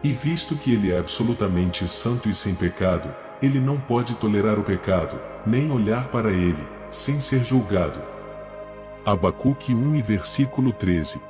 E 0.04 0.12
visto 0.12 0.58
que 0.58 0.74
ele 0.74 0.92
é 0.92 1.00
absolutamente 1.00 1.88
santo 1.88 2.28
e 2.28 2.36
sem 2.36 2.54
pecado, 2.54 3.16
ele 3.42 3.62
não 3.62 3.80
pode 3.80 4.16
tolerar 4.16 4.60
o 4.60 4.64
pecado, 4.66 5.18
nem 5.46 5.72
olhar 5.72 6.10
para 6.10 6.30
ele, 6.30 6.68
sem 6.92 7.22
ser 7.22 7.46
julgado. 7.46 8.15
Abacuque 9.06 9.72
1 9.72 9.98
e 9.98 10.02
versículo 10.02 10.74
13. 10.74 11.22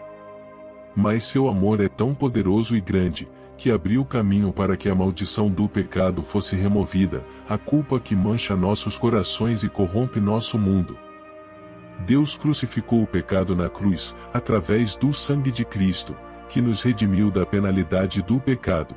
Mas 0.96 1.24
seu 1.24 1.50
amor 1.50 1.82
é 1.82 1.89
tão 1.89 2.15
poderoso 2.15 2.74
e 2.74 2.79
grande, 2.79 3.27
que 3.58 3.70
abriu 3.70 4.05
caminho 4.05 4.53
para 4.53 4.77
que 4.77 4.88
a 4.88 4.96
maldição 4.96 5.50
do 5.50 5.67
pecado 5.67 6.22
fosse 6.22 6.55
removida, 6.55 7.25
a 7.50 7.58
culpa 7.58 8.00
que 8.00 8.15
mancha 8.15 8.55
nossos 8.55 8.98
corações 8.98 9.62
e 9.62 9.67
corrompe 9.67 10.22
nosso 10.22 10.58
mundo. 10.58 10.98
Deus 12.05 12.38
crucificou 12.38 13.03
o 13.03 13.08
pecado 13.08 13.58
na 13.58 13.67
cruz, 13.67 14.15
através 14.34 14.96
do 14.96 15.13
sangue 15.13 15.51
de 15.51 15.65
Cristo, 15.65 16.15
que 16.48 16.62
nos 16.62 16.82
redimiu 16.82 17.29
da 17.29 17.46
penalidade 17.46 18.22
do 18.22 18.39
pecado. 18.39 18.96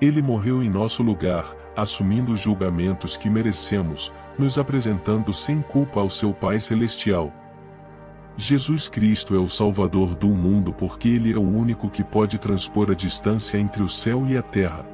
Ele 0.00 0.22
morreu 0.22 0.62
em 0.62 0.70
nosso 0.70 1.02
lugar, 1.02 1.54
assumindo 1.76 2.32
os 2.32 2.40
julgamentos 2.40 3.18
que 3.18 3.28
merecemos, 3.28 4.10
nos 4.38 4.58
apresentando 4.58 5.30
sem 5.30 5.60
culpa 5.60 6.00
ao 6.00 6.08
seu 6.08 6.32
Pai 6.32 6.58
Celestial. 6.58 7.30
Jesus 8.38 8.86
Cristo 8.86 9.34
é 9.34 9.38
o 9.38 9.48
Salvador 9.48 10.14
do 10.14 10.28
mundo 10.28 10.70
porque 10.70 11.08
Ele 11.08 11.32
é 11.32 11.36
o 11.38 11.40
único 11.40 11.88
que 11.88 12.04
pode 12.04 12.38
transpor 12.38 12.90
a 12.90 12.94
distância 12.94 13.56
entre 13.56 13.82
o 13.82 13.88
céu 13.88 14.26
e 14.26 14.36
a 14.36 14.42
terra. 14.42 14.84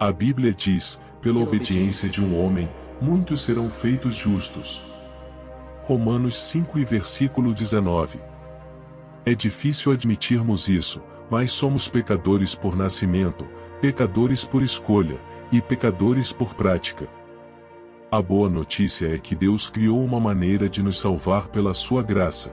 A 0.00 0.10
Bíblia 0.10 0.54
diz: 0.54 0.98
pela 1.20 1.40
obediência 1.40 2.08
de 2.08 2.24
um 2.24 2.42
homem, 2.42 2.66
muitos 3.02 3.42
serão 3.42 3.68
feitos 3.68 4.14
justos. 4.14 4.82
Romanos 5.82 6.36
5 6.38 6.78
e 6.78 6.84
versículo 6.86 7.52
19. 7.52 8.18
É 9.26 9.34
difícil 9.34 9.92
admitirmos 9.92 10.70
isso, 10.70 11.02
mas 11.30 11.52
somos 11.52 11.86
pecadores 11.86 12.54
por 12.54 12.74
nascimento, 12.74 13.46
pecadores 13.78 14.42
por 14.44 14.62
escolha, 14.62 15.20
e 15.52 15.60
pecadores 15.60 16.32
por 16.32 16.54
prática. 16.54 17.17
A 18.10 18.22
boa 18.22 18.48
notícia 18.48 19.14
é 19.14 19.18
que 19.18 19.34
Deus 19.34 19.68
criou 19.68 20.02
uma 20.02 20.18
maneira 20.18 20.66
de 20.66 20.82
nos 20.82 20.98
salvar 20.98 21.48
pela 21.48 21.74
sua 21.74 22.02
graça. 22.02 22.50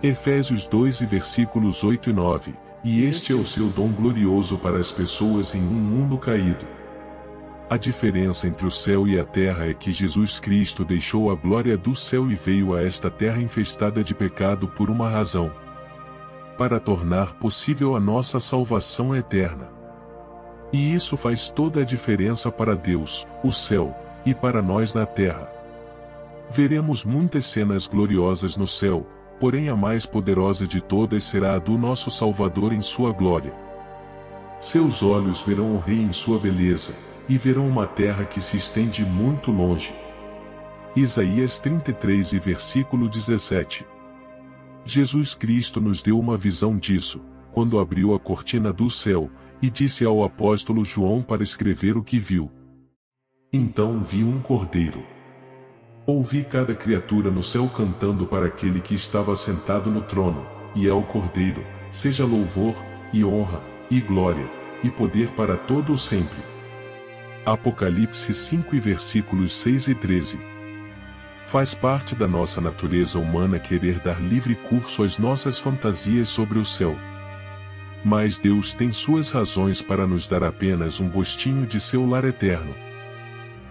Efésios 0.00 0.68
2 0.68 1.00
e 1.00 1.06
versículos 1.06 1.82
8 1.82 2.10
e 2.10 2.12
9. 2.12 2.54
E 2.84 3.04
este 3.04 3.32
é 3.32 3.34
o 3.34 3.44
seu 3.44 3.66
dom 3.70 3.88
glorioso 3.88 4.56
para 4.58 4.78
as 4.78 4.92
pessoas 4.92 5.56
em 5.56 5.60
um 5.60 5.72
mundo 5.72 6.16
caído. 6.16 6.64
A 7.68 7.76
diferença 7.76 8.46
entre 8.46 8.64
o 8.64 8.70
céu 8.70 9.08
e 9.08 9.18
a 9.18 9.24
terra 9.24 9.68
é 9.68 9.74
que 9.74 9.90
Jesus 9.90 10.38
Cristo 10.38 10.84
deixou 10.84 11.32
a 11.32 11.34
glória 11.34 11.76
do 11.76 11.92
céu 11.96 12.30
e 12.30 12.36
veio 12.36 12.76
a 12.76 12.80
esta 12.80 13.10
terra 13.10 13.42
infestada 13.42 14.04
de 14.04 14.14
pecado 14.14 14.68
por 14.68 14.88
uma 14.88 15.10
razão. 15.10 15.50
Para 16.56 16.78
tornar 16.78 17.34
possível 17.40 17.96
a 17.96 18.00
nossa 18.00 18.38
salvação 18.38 19.16
eterna. 19.16 19.68
E 20.72 20.94
isso 20.94 21.16
faz 21.16 21.50
toda 21.50 21.80
a 21.80 21.84
diferença 21.84 22.52
para 22.52 22.76
Deus, 22.76 23.26
o 23.42 23.50
céu, 23.50 24.03
e 24.24 24.34
para 24.34 24.62
nós 24.62 24.94
na 24.94 25.06
terra. 25.06 25.50
Veremos 26.50 27.04
muitas 27.04 27.46
cenas 27.46 27.86
gloriosas 27.86 28.56
no 28.56 28.66
céu, 28.66 29.06
porém 29.40 29.68
a 29.68 29.76
mais 29.76 30.06
poderosa 30.06 30.66
de 30.66 30.80
todas 30.80 31.24
será 31.24 31.54
a 31.54 31.58
do 31.58 31.76
nosso 31.76 32.10
Salvador 32.10 32.72
em 32.72 32.80
sua 32.80 33.12
glória. 33.12 33.52
Seus 34.58 35.02
olhos 35.02 35.42
verão 35.42 35.74
o 35.74 35.78
Rei 35.78 36.00
em 36.00 36.12
sua 36.12 36.38
beleza, 36.38 36.94
e 37.28 37.36
verão 37.36 37.66
uma 37.66 37.86
terra 37.86 38.24
que 38.24 38.40
se 38.40 38.56
estende 38.56 39.04
muito 39.04 39.50
longe. 39.50 39.94
Isaías 40.94 41.58
33 41.58 42.34
e 42.34 42.38
versículo 42.38 43.08
17 43.08 43.84
Jesus 44.84 45.34
Cristo 45.34 45.80
nos 45.80 46.02
deu 46.02 46.18
uma 46.18 46.36
visão 46.36 46.78
disso, 46.78 47.20
quando 47.50 47.80
abriu 47.80 48.14
a 48.14 48.20
cortina 48.20 48.72
do 48.72 48.90
céu, 48.90 49.30
e 49.62 49.70
disse 49.70 50.04
ao 50.04 50.22
apóstolo 50.22 50.84
João 50.84 51.22
para 51.22 51.42
escrever 51.42 51.96
o 51.96 52.04
que 52.04 52.18
viu. 52.18 52.50
Então 53.56 54.00
vi 54.00 54.24
um 54.24 54.40
cordeiro. 54.40 55.06
Ouvi 56.04 56.42
cada 56.42 56.74
criatura 56.74 57.30
no 57.30 57.40
céu 57.40 57.68
cantando 57.68 58.26
para 58.26 58.46
aquele 58.46 58.80
que 58.80 58.96
estava 58.96 59.36
sentado 59.36 59.92
no 59.92 60.02
trono, 60.02 60.44
e 60.74 60.88
ao 60.88 61.04
cordeiro, 61.04 61.64
seja 61.88 62.24
louvor, 62.24 62.74
e 63.12 63.24
honra, 63.24 63.62
e 63.88 64.00
glória, 64.00 64.50
e 64.82 64.90
poder 64.90 65.28
para 65.36 65.56
todo 65.56 65.92
o 65.92 65.98
sempre. 65.98 66.42
Apocalipse 67.46 68.34
5 68.34 68.74
e 68.74 68.80
versículos 68.80 69.52
6 69.52 69.86
e 69.86 69.94
13. 69.94 70.40
Faz 71.44 71.76
parte 71.76 72.16
da 72.16 72.26
nossa 72.26 72.60
natureza 72.60 73.20
humana 73.20 73.60
querer 73.60 74.00
dar 74.00 74.20
livre 74.20 74.56
curso 74.56 75.04
às 75.04 75.16
nossas 75.16 75.60
fantasias 75.60 76.28
sobre 76.28 76.58
o 76.58 76.64
céu. 76.64 76.96
Mas 78.04 78.36
Deus 78.36 78.74
tem 78.74 78.92
suas 78.92 79.30
razões 79.30 79.80
para 79.80 80.08
nos 80.08 80.26
dar 80.26 80.42
apenas 80.42 80.98
um 80.98 81.08
gostinho 81.08 81.64
de 81.64 81.78
seu 81.78 82.04
lar 82.04 82.24
eterno. 82.24 82.74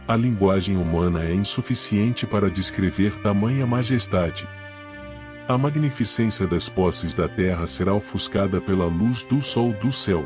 A 0.06 0.18
linguagem 0.18 0.76
humana 0.76 1.24
é 1.24 1.34
insuficiente 1.34 2.28
para 2.28 2.50
descrever 2.50 3.22
tamanha 3.22 3.66
majestade. 3.66 4.46
A 5.48 5.58
magnificência 5.58 6.46
das 6.46 6.68
posses 6.68 7.14
da 7.14 7.30
terra 7.30 7.66
será 7.68 7.94
ofuscada 7.94 8.60
pela 8.60 8.86
luz 8.86 9.24
do 9.24 9.42
sol 9.42 9.72
do 9.72 9.94
céu. 9.94 10.26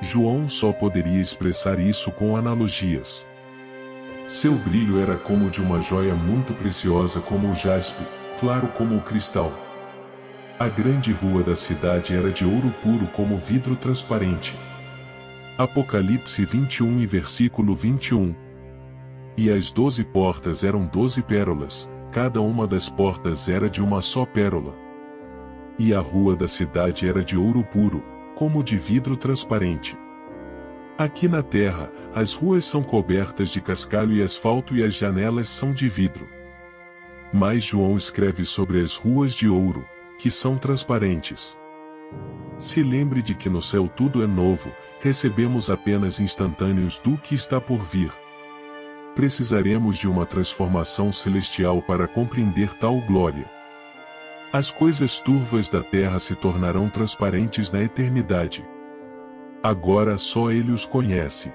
João 0.00 0.48
só 0.48 0.72
poderia 0.72 1.20
expressar 1.20 1.78
isso 1.78 2.10
com 2.12 2.34
analogias. 2.34 3.26
Seu 4.26 4.54
brilho 4.54 4.98
era 4.98 5.16
como 5.18 5.50
de 5.50 5.60
uma 5.60 5.82
joia 5.82 6.14
muito 6.14 6.54
preciosa 6.54 7.20
como 7.20 7.50
o 7.50 7.54
jaspe, 7.54 8.02
claro 8.40 8.68
como 8.68 8.96
o 8.96 9.02
cristal. 9.02 9.52
A 10.58 10.68
grande 10.68 11.12
rua 11.12 11.42
da 11.42 11.54
cidade 11.54 12.16
era 12.16 12.30
de 12.30 12.46
ouro 12.46 12.74
puro 12.82 13.06
como 13.08 13.36
vidro 13.36 13.76
transparente. 13.76 14.56
Apocalipse 15.58 16.46
21 16.46 17.00
e 17.00 17.06
versículo 17.06 17.74
21. 17.74 18.41
E 19.36 19.50
as 19.50 19.72
doze 19.72 20.04
portas 20.04 20.62
eram 20.62 20.86
doze 20.86 21.22
pérolas, 21.22 21.88
cada 22.10 22.40
uma 22.40 22.66
das 22.66 22.90
portas 22.90 23.48
era 23.48 23.68
de 23.68 23.82
uma 23.82 24.02
só 24.02 24.26
pérola. 24.26 24.74
E 25.78 25.94
a 25.94 26.00
rua 26.00 26.36
da 26.36 26.46
cidade 26.46 27.08
era 27.08 27.24
de 27.24 27.36
ouro 27.36 27.64
puro, 27.64 28.04
como 28.34 28.62
de 28.62 28.76
vidro 28.76 29.16
transparente. 29.16 29.96
Aqui 30.98 31.26
na 31.26 31.42
terra, 31.42 31.90
as 32.14 32.34
ruas 32.34 32.66
são 32.66 32.82
cobertas 32.82 33.48
de 33.48 33.60
cascalho 33.60 34.12
e 34.12 34.22
asfalto 34.22 34.76
e 34.76 34.84
as 34.84 34.94
janelas 34.94 35.48
são 35.48 35.72
de 35.72 35.88
vidro. 35.88 36.26
Mas 37.32 37.64
João 37.64 37.96
escreve 37.96 38.44
sobre 38.44 38.80
as 38.80 38.94
ruas 38.94 39.34
de 39.34 39.48
ouro, 39.48 39.82
que 40.18 40.30
são 40.30 40.58
transparentes. 40.58 41.58
Se 42.58 42.82
lembre 42.82 43.22
de 43.22 43.34
que 43.34 43.48
no 43.48 43.62
céu 43.62 43.88
tudo 43.88 44.22
é 44.22 44.26
novo, 44.26 44.70
recebemos 45.00 45.70
apenas 45.70 46.20
instantâneos 46.20 47.00
do 47.00 47.16
que 47.16 47.34
está 47.34 47.58
por 47.58 47.78
vir. 47.78 48.12
Precisaremos 49.14 49.98
de 49.98 50.08
uma 50.08 50.24
transformação 50.24 51.12
celestial 51.12 51.82
para 51.82 52.08
compreender 52.08 52.72
tal 52.74 52.98
glória. 53.00 53.44
As 54.52 54.70
coisas 54.70 55.20
turvas 55.20 55.68
da 55.68 55.82
terra 55.82 56.18
se 56.18 56.34
tornarão 56.34 56.88
transparentes 56.88 57.70
na 57.70 57.82
eternidade. 57.82 58.66
Agora 59.62 60.16
só 60.16 60.50
Ele 60.50 60.72
os 60.72 60.86
conhece. 60.86 61.52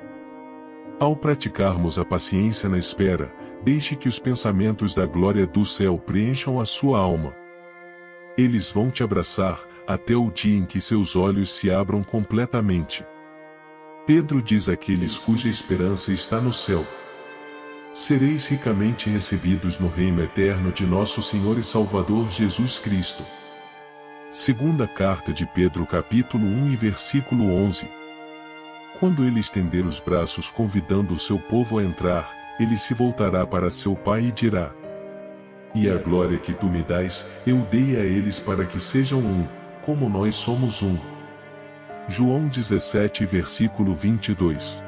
Ao 1.00 1.16
praticarmos 1.16 2.00
a 2.00 2.06
paciência 2.06 2.70
na 2.70 2.78
espera, 2.78 3.34
deixe 3.64 3.96
que 3.96 4.08
os 4.08 4.20
pensamentos 4.20 4.94
da 4.94 5.06
glória 5.06 5.46
do 5.46 5.66
céu 5.66 5.98
preencham 5.98 6.60
a 6.60 6.66
sua 6.66 7.00
alma. 7.00 7.36
Eles 8.38 8.72
vão 8.72 8.90
te 8.92 9.04
abraçar, 9.04 9.60
até 9.88 10.16
o 10.16 10.30
dia 10.30 10.58
em 10.58 10.66
que 10.66 10.80
seus 10.82 11.16
olhos 11.16 11.52
se 11.52 11.72
abram 11.72 12.04
completamente. 12.04 13.06
Pedro 14.06 14.42
diz 14.42 14.70
àqueles 14.70 15.18
cuja 15.18 15.50
esperança 15.50 16.12
está 16.12 16.40
no 16.40 16.54
céu: 16.54 16.86
Sereis 17.98 18.46
ricamente 18.46 19.10
recebidos 19.10 19.80
no 19.80 19.88
reino 19.88 20.22
eterno 20.22 20.72
de 20.72 20.86
nosso 20.86 21.20
Senhor 21.20 21.58
e 21.58 21.63
Salvador 21.63 22.30
Jesus 22.30 22.77
Cristo. 22.77 23.24
Segunda 24.32 24.88
carta 24.88 25.34
de 25.34 25.48
Pedro 25.48 25.84
capítulo 25.84 26.46
1 26.46 26.74
e 26.74 26.75
versículo 26.75 27.51
11. 27.51 27.89
Quando 29.00 29.24
ele 29.24 29.39
estender 29.39 29.84
os 29.84 30.00
braços 30.00 30.48
convidando 30.48 31.16
o 31.16 31.20
seu 31.20 31.39
povo 31.39 31.80
a 31.80 31.84
entrar, 31.84 32.32
ele 32.60 32.77
se 32.77 32.94
voltará 32.94 33.48
para 33.48 33.72
seu 33.72 33.96
pai 33.96 34.25
e 34.25 34.32
dirá: 34.32 34.72
E 35.74 35.89
a 35.89 35.98
glória 35.98 36.38
que 36.38 36.54
tu 36.54 36.68
me 36.68 36.84
dás, 36.84 37.27
eu 37.48 37.58
dei 37.72 37.98
a 37.98 38.04
eles 38.04 38.39
para 38.39 38.63
que 38.63 38.80
sejam 38.80 39.22
um, 39.22 39.48
como 39.82 40.08
nós 40.08 40.36
somos 40.36 40.84
um. 40.84 41.00
João 42.08 42.48
17 42.48 43.25
versículo 43.25 43.96
22 43.96 44.86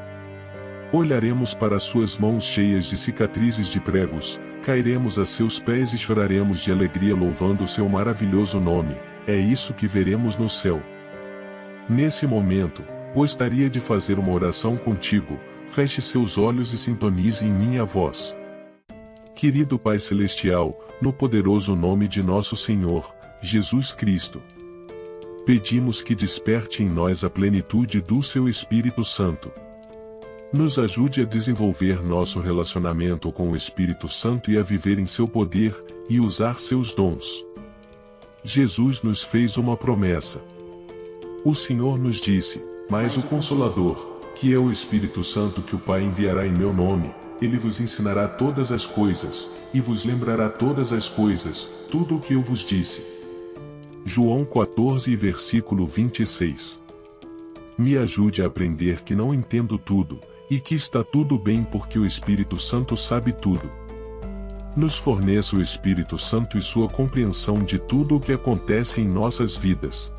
Olharemos 0.91 1.53
para 1.53 1.79
suas 1.79 2.17
mãos 2.17 2.43
cheias 2.43 2.86
de 2.86 2.98
cicatrizes 2.98 3.67
de 3.67 3.79
pregos, 3.79 4.39
cairemos 4.63 5.19
a 5.19 5.25
seus 5.25 5.60
pés 5.60 5.93
e 5.93 5.98
choraremos 5.98 6.62
de 6.62 6.72
alegria 6.72 7.15
louvando 7.15 7.67
seu 7.67 7.88
maravilhoso 7.88 8.60
nome, 8.60 8.96
é 9.27 9.36
isso 9.36 9.74
que 9.74 9.88
veremos 9.88 10.38
no 10.38 10.50
céu. 10.50 10.81
Nesse 11.88 12.25
momento, 12.25 12.84
Gostaria 13.13 13.67
de 13.69 13.79
fazer 13.79 14.19
uma 14.19 14.31
oração 14.31 14.77
contigo, 14.77 15.39
feche 15.67 16.00
seus 16.00 16.38
olhos 16.38 16.74
e 16.74 16.77
sintonize 16.77 17.43
em 17.43 17.51
minha 17.51 17.84
voz. 17.84 18.36
Querido 19.36 19.79
Pai 19.79 19.98
Celestial, 19.98 20.77
no 21.01 21.12
poderoso 21.12 21.75
nome 21.75 22.08
de 22.08 22.22
nosso 22.22 22.55
Senhor, 22.55 23.12
Jesus 23.41 23.91
Cristo, 23.91 24.43
pedimos 25.43 26.03
que 26.03 26.13
desperte 26.13 26.84
em 26.84 26.89
nós 26.89 27.24
a 27.24 27.29
plenitude 27.29 28.00
do 28.00 28.22
Seu 28.22 28.48
Espírito 28.48 29.03
Santo. 29.03 29.52
Nos 30.51 30.79
ajude 30.79 31.21
a 31.21 31.25
desenvolver 31.25 32.03
nosso 32.03 32.39
relacionamento 32.39 33.31
com 33.31 33.51
o 33.51 33.55
Espírito 33.55 34.07
Santo 34.07 34.49
e 34.49 34.57
a 34.57 34.63
viver 34.63 34.97
em 34.97 35.05
seu 35.05 35.27
poder 35.27 35.79
e 36.09 36.19
usar 36.19 36.59
seus 36.59 36.95
dons. 36.95 37.45
Jesus 38.43 39.03
nos 39.03 39.21
fez 39.21 39.57
uma 39.57 39.77
promessa. 39.77 40.41
O 41.45 41.53
Senhor 41.53 41.99
nos 41.99 42.19
disse: 42.19 42.59
mas 42.89 43.15
o 43.15 43.21
Consolador, 43.21 43.95
que 44.35 44.51
é 44.51 44.57
o 44.57 44.71
Espírito 44.71 45.23
Santo 45.23 45.62
que 45.62 45.75
o 45.75 45.79
Pai 45.79 46.01
enviará 46.01 46.47
em 46.47 46.51
meu 46.51 46.73
nome, 46.73 47.13
ele 47.39 47.59
vos 47.59 47.79
ensinará 47.79 48.27
todas 48.27 48.71
as 48.71 48.85
coisas, 48.88 49.51
e 49.71 49.79
vos 49.79 50.03
lembrará 50.03 50.49
todas 50.49 50.91
as 50.91 51.07
coisas, 51.07 51.69
tudo 51.91 52.17
o 52.17 52.19
que 52.19 52.33
eu 52.33 52.41
vos 52.41 52.65
disse. 52.65 53.05
João 54.03 54.43
14 54.43 55.15
versículo 55.15 55.85
26 55.85 56.79
Me 57.77 57.95
ajude 57.95 58.41
a 58.41 58.47
aprender 58.47 59.03
que 59.03 59.13
não 59.13 59.31
entendo 59.31 59.77
tudo, 59.77 60.19
e 60.49 60.59
que 60.59 60.75
está 60.75 61.03
tudo 61.03 61.38
bem 61.38 61.63
porque 61.63 61.99
o 61.99 62.05
Espírito 62.05 62.57
Santo 62.57 62.97
sabe 62.97 63.31
tudo. 63.31 63.69
Nos 64.75 64.97
forneça 64.97 65.55
o 65.55 65.62
Espírito 65.62 66.17
Santo 66.17 66.57
e 66.57 66.62
sua 66.62 66.88
compreensão 66.88 67.63
de 67.63 67.77
tudo 67.77 68.15
o 68.15 68.19
que 68.19 68.31
acontece 68.31 69.01
em 69.01 69.07
nossas 69.07 69.55
vidas. 69.55 70.12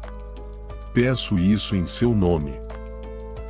Peço 0.93 1.39
isso 1.39 1.75
em 1.75 1.87
seu 1.87 2.15
nome. 2.15 2.53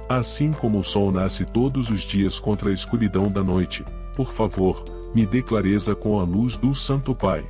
Assim 0.08 0.52
como 0.52 0.80
o 0.80 0.84
sol 0.84 1.10
nasce 1.12 1.44
todos 1.44 1.90
os 1.90 2.00
dias 2.00 2.38
contra 2.38 2.70
a 2.70 2.72
escuridão 2.72 3.30
da 3.30 3.42
noite, 3.42 3.84
por 4.14 4.32
favor, 4.32 4.84
me 5.14 5.24
dê 5.24 5.42
clareza 5.42 5.94
com 5.94 6.20
a 6.20 6.22
luz 6.22 6.56
do 6.56 6.74
Santo 6.74 7.14
Pai. 7.14 7.48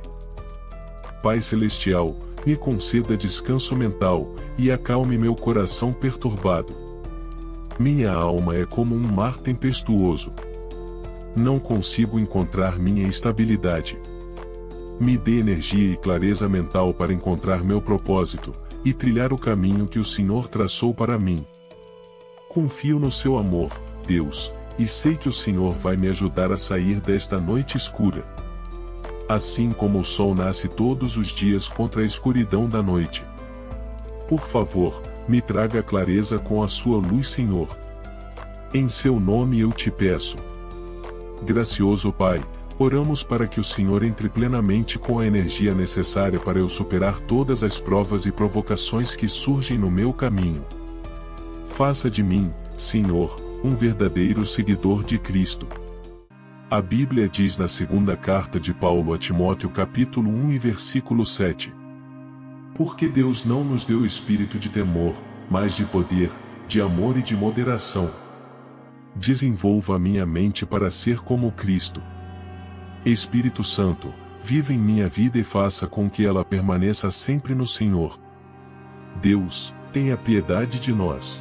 Pai 1.21 1.41
Celestial, 1.41 2.15
me 2.45 2.55
conceda 2.55 3.15
descanso 3.15 3.75
mental, 3.75 4.33
e 4.57 4.71
acalme 4.71 5.17
meu 5.17 5.35
coração 5.35 5.93
perturbado. 5.93 6.80
Minha 7.79 8.11
alma 8.11 8.55
é 8.55 8.65
como 8.65 8.95
um 8.95 8.99
mar 8.99 9.37
tempestuoso. 9.37 10.31
Não 11.35 11.59
consigo 11.59 12.19
encontrar 12.19 12.77
minha 12.77 13.07
estabilidade. 13.07 13.97
Me 14.99 15.17
dê 15.17 15.39
energia 15.39 15.93
e 15.93 15.97
clareza 15.97 16.47
mental 16.47 16.93
para 16.93 17.13
encontrar 17.13 17.63
meu 17.63 17.81
propósito, 17.81 18.51
e 18.83 18.93
trilhar 18.93 19.31
o 19.31 19.37
caminho 19.37 19.87
que 19.87 19.99
o 19.99 20.05
Senhor 20.05 20.47
traçou 20.47 20.93
para 20.93 21.17
mim. 21.17 21.45
Confio 22.49 22.99
no 22.99 23.11
seu 23.11 23.37
amor, 23.37 23.71
Deus, 24.05 24.53
e 24.77 24.87
sei 24.87 25.15
que 25.15 25.29
o 25.29 25.33
Senhor 25.33 25.73
vai 25.73 25.95
me 25.95 26.07
ajudar 26.09 26.51
a 26.51 26.57
sair 26.57 26.99
desta 26.99 27.39
noite 27.39 27.77
escura. 27.77 28.25
Assim 29.29 29.71
como 29.71 29.99
o 29.99 30.03
sol 30.03 30.35
nasce 30.35 30.67
todos 30.67 31.15
os 31.15 31.27
dias 31.27 31.67
contra 31.67 32.01
a 32.01 32.05
escuridão 32.05 32.67
da 32.67 32.81
noite. 32.81 33.25
Por 34.27 34.41
favor, 34.41 35.01
me 35.27 35.41
traga 35.41 35.83
clareza 35.83 36.39
com 36.39 36.63
a 36.63 36.67
sua 36.67 36.97
luz, 36.97 37.29
Senhor. 37.29 37.67
Em 38.73 38.87
seu 38.87 39.19
nome 39.19 39.59
eu 39.59 39.71
te 39.71 39.91
peço. 39.91 40.37
Gracioso 41.43 42.11
Pai, 42.11 42.41
Oramos 42.81 43.21
para 43.21 43.45
que 43.45 43.59
o 43.59 43.63
Senhor 43.63 44.01
entre 44.01 44.27
plenamente 44.27 44.97
com 44.97 45.19
a 45.19 45.27
energia 45.27 45.71
necessária 45.71 46.39
para 46.39 46.57
eu 46.57 46.67
superar 46.67 47.19
todas 47.19 47.63
as 47.63 47.79
provas 47.79 48.25
e 48.25 48.31
provocações 48.31 49.15
que 49.15 49.27
surgem 49.27 49.77
no 49.77 49.91
meu 49.91 50.11
caminho. 50.11 50.65
Faça 51.67 52.09
de 52.09 52.23
mim, 52.23 52.51
Senhor, 52.79 53.39
um 53.63 53.75
verdadeiro 53.75 54.43
seguidor 54.43 55.03
de 55.03 55.19
Cristo. 55.19 55.67
A 56.71 56.81
Bíblia 56.81 57.29
diz 57.29 57.55
na 57.55 57.67
segunda 57.67 58.17
carta 58.17 58.59
de 58.59 58.73
Paulo 58.73 59.13
a 59.13 59.17
Timóteo 59.19 59.69
capítulo 59.69 60.31
1 60.31 60.51
e 60.53 60.57
versículo 60.57 61.23
7. 61.23 61.80
Porque 62.83 63.07
Deus 63.07 63.45
não 63.45 63.63
nos 63.63 63.85
deu 63.85 64.03
espírito 64.03 64.57
de 64.57 64.67
temor, 64.67 65.13
mas 65.47 65.75
de 65.75 65.85
poder, 65.85 66.31
de 66.67 66.81
amor 66.81 67.15
e 67.15 67.21
de 67.21 67.37
moderação. 67.37 68.11
Desenvolva 69.15 69.97
a 69.97 69.99
minha 69.99 70.25
mente 70.25 70.65
para 70.65 70.89
ser 70.89 71.19
como 71.19 71.51
Cristo. 71.51 72.01
Espírito 73.05 73.63
Santo, 73.63 74.11
viva 74.43 74.73
em 74.73 74.79
minha 74.79 75.07
vida 75.07 75.37
e 75.37 75.43
faça 75.43 75.85
com 75.85 76.09
que 76.09 76.25
ela 76.25 76.43
permaneça 76.43 77.11
sempre 77.11 77.53
no 77.53 77.67
Senhor. 77.67 78.19
Deus, 79.21 79.75
tenha 79.93 80.17
piedade 80.17 80.79
de 80.79 80.91
nós. 80.91 81.39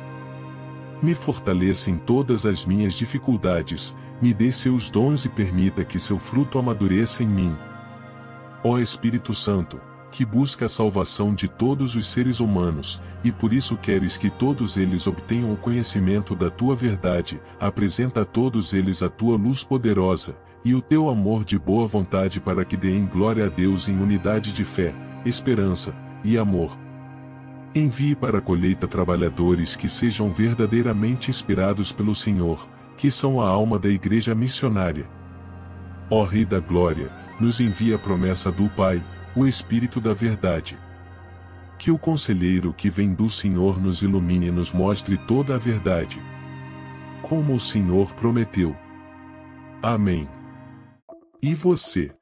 Me 1.01 1.15
fortaleça 1.15 1.91
em 1.91 1.97
todas 1.97 2.45
as 2.45 2.67
minhas 2.67 2.93
dificuldades, 2.93 3.97
me 4.21 4.35
dê 4.35 4.53
seus 4.53 4.91
dons 4.91 5.25
e 5.25 5.31
permita 5.31 5.87
que 5.87 5.99
seu 5.99 6.19
fruto 6.19 6.59
amadureça 6.59 7.23
em 7.23 7.29
mim. 7.29 7.57
Ó 8.63 8.79
Espírito 8.79 9.33
Santo, 9.33 9.81
que 10.11 10.25
busca 10.25 10.67
a 10.67 10.69
salvação 10.69 11.35
de 11.35 11.49
todos 11.49 11.95
os 11.95 12.09
seres 12.09 12.41
humanos, 12.41 13.01
e 13.23 13.31
por 13.31 13.53
isso 13.53 13.77
queres 13.77 14.17
que 14.17 14.29
todos 14.29 14.77
eles 14.77 15.07
obtenham 15.07 15.53
o 15.53 15.57
conhecimento 15.57 16.35
da 16.35 16.51
tua 16.51 16.75
verdade, 16.75 17.41
apresenta 17.59 18.23
a 18.23 18.25
todos 18.25 18.75
eles 18.75 19.03
a 19.03 19.09
tua 19.09 19.37
luz 19.37 19.63
poderosa, 19.65 20.37
e 20.65 20.75
o 20.75 20.83
teu 20.83 21.09
amor 21.09 21.45
de 21.45 21.59
boa 21.59 21.87
vontade 21.87 22.41
para 22.41 22.65
que 22.65 22.77
deem 22.77 23.07
glória 23.07 23.47
a 23.47 23.49
Deus 23.49 23.89
em 23.89 23.99
unidade 23.99 24.53
de 24.53 24.65
fé, 24.65 24.95
esperança 25.25 25.95
e 26.25 26.37
amor. 26.37 26.77
Envie 27.75 28.17
para 28.17 28.39
a 28.39 28.43
colheita 28.43 28.89
trabalhadores 28.89 29.77
que 29.77 29.89
sejam 29.89 30.31
verdadeiramente 30.31 31.31
inspirados 31.31 31.93
pelo 31.93 32.15
Senhor, 32.15 32.69
que 32.97 33.11
são 33.11 33.41
a 33.41 33.49
alma 33.49 33.79
da 33.79 33.89
igreja 33.89 34.35
missionária. 34.35 35.09
Ó 36.11 36.25
Rei 36.25 36.45
da 36.45 36.59
Glória, 36.59 37.09
nos 37.39 37.61
envia 37.61 37.95
a 37.95 37.99
promessa 37.99 38.51
do 38.51 38.69
Pai, 38.71 39.03
o 39.35 39.47
Espírito 39.47 40.01
da 40.01 40.13
Verdade. 40.13 40.79
Que 41.79 41.91
o 41.91 41.99
conselheiro 41.99 42.75
que 42.75 42.91
vem 42.91 43.15
do 43.15 43.31
Senhor 43.31 43.81
nos 43.81 44.03
ilumine 44.03 44.49
e 44.49 44.51
nos 44.51 44.73
mostre 44.73 45.17
toda 45.17 45.55
a 45.55 45.59
verdade. 45.59 46.21
Como 47.23 47.55
o 47.55 47.61
Senhor 47.61 48.13
prometeu. 48.15 48.77
Amém. 49.83 50.29
E 51.41 51.55
você? 51.55 52.13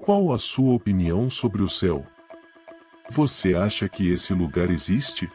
Qual 0.00 0.32
a 0.32 0.38
sua 0.38 0.74
opinião 0.74 1.28
sobre 1.28 1.62
o 1.62 1.68
céu? 1.68 2.06
Você 3.10 3.54
acha 3.54 3.88
que 3.88 4.10
esse 4.10 4.32
lugar 4.32 4.70
existe? 4.70 5.30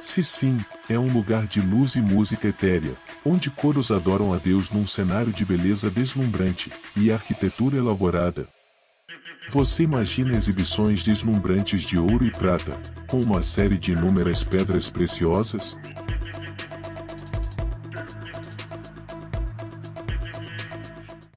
Se 0.00 0.22
sim, 0.22 0.58
é 0.88 0.98
um 0.98 1.12
lugar 1.12 1.46
de 1.46 1.60
luz 1.60 1.94
e 1.94 2.00
música 2.00 2.48
etérea, 2.48 2.94
onde 3.24 3.50
coros 3.50 3.90
adoram 3.90 4.32
a 4.32 4.36
Deus 4.36 4.70
num 4.70 4.86
cenário 4.86 5.32
de 5.32 5.44
beleza 5.44 5.90
deslumbrante 5.90 6.70
e 6.96 7.10
arquitetura 7.10 7.76
elaborada. 7.76 8.48
Você 9.48 9.82
imagina 9.82 10.36
exibições 10.36 11.02
deslumbrantes 11.02 11.82
de 11.82 11.98
ouro 11.98 12.24
e 12.24 12.30
prata, 12.30 12.78
com 13.06 13.20
uma 13.20 13.42
série 13.42 13.78
de 13.78 13.92
inúmeras 13.92 14.44
pedras 14.44 14.88
preciosas? 14.88 15.76